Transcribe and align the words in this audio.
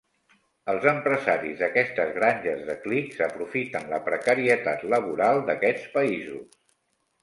Els 0.71 0.87
empresaris 0.91 1.59
d’aquestes 1.59 2.15
granges 2.17 2.65
de 2.71 2.77
clics 2.87 3.23
aprofiten 3.29 3.89
la 3.95 4.03
precarietat 4.11 4.91
laboral 4.97 5.49
d’aquests 5.53 5.91
països. 6.01 6.63